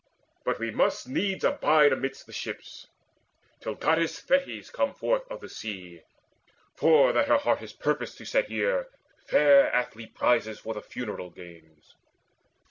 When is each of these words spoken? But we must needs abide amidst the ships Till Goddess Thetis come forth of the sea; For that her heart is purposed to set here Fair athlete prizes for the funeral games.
But 0.43 0.57
we 0.57 0.71
must 0.71 1.07
needs 1.07 1.43
abide 1.43 1.93
amidst 1.93 2.25
the 2.25 2.33
ships 2.33 2.87
Till 3.59 3.75
Goddess 3.75 4.19
Thetis 4.19 4.71
come 4.71 4.95
forth 4.95 5.29
of 5.29 5.41
the 5.41 5.47
sea; 5.47 6.01
For 6.73 7.13
that 7.13 7.27
her 7.27 7.37
heart 7.37 7.61
is 7.61 7.71
purposed 7.73 8.17
to 8.17 8.25
set 8.25 8.45
here 8.47 8.87
Fair 9.27 9.71
athlete 9.71 10.15
prizes 10.15 10.57
for 10.57 10.73
the 10.73 10.81
funeral 10.81 11.29
games. 11.29 11.93